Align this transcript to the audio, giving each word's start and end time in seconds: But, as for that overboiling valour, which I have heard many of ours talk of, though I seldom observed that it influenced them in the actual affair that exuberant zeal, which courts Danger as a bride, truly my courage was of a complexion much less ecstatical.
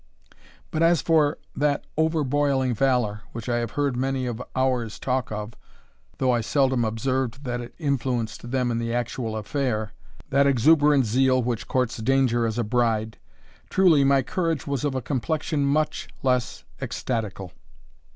But, 0.71 0.81
as 0.81 0.99
for 0.99 1.37
that 1.55 1.85
overboiling 1.95 2.73
valour, 2.73 3.21
which 3.33 3.47
I 3.47 3.57
have 3.57 3.73
heard 3.77 3.95
many 3.95 4.25
of 4.25 4.41
ours 4.55 4.97
talk 4.97 5.31
of, 5.31 5.53
though 6.17 6.31
I 6.31 6.41
seldom 6.41 6.83
observed 6.83 7.43
that 7.43 7.61
it 7.61 7.75
influenced 7.77 8.49
them 8.49 8.71
in 8.71 8.79
the 8.79 8.91
actual 8.91 9.37
affair 9.37 9.91
that 10.31 10.47
exuberant 10.47 11.05
zeal, 11.05 11.43
which 11.43 11.67
courts 11.67 11.97
Danger 11.97 12.47
as 12.47 12.57
a 12.57 12.63
bride, 12.63 13.19
truly 13.69 14.03
my 14.03 14.23
courage 14.23 14.65
was 14.65 14.83
of 14.83 14.95
a 14.95 15.03
complexion 15.03 15.67
much 15.67 16.07
less 16.23 16.63
ecstatical. 16.81 17.51